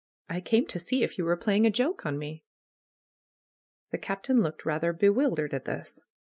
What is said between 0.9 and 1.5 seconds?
if you were